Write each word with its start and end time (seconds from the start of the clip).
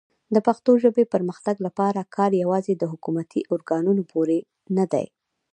د 0.33 0.35
پښتو 0.47 0.71
ژبې 0.83 1.03
پرمختګ 1.13 1.55
لپاره 1.67 2.09
کار 2.15 2.31
یوازې 2.43 2.73
د 2.77 2.83
حکومتي 2.91 3.41
ارګانونو 3.53 4.01
پورې 4.11 4.37
نه 4.77 4.85
دی. 4.91 5.05